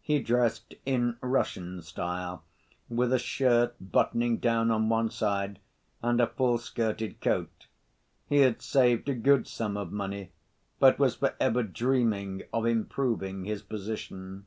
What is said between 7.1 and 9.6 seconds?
coat. He had saved a good